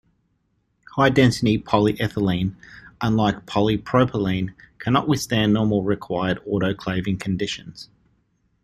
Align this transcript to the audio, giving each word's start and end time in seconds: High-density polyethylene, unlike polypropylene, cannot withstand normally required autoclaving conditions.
High-density 0.95 1.59
polyethylene, 1.59 2.55
unlike 3.01 3.45
polypropylene, 3.45 4.55
cannot 4.79 5.07
withstand 5.07 5.53
normally 5.53 5.85
required 5.85 6.43
autoclaving 6.43 7.19
conditions. 7.19 7.87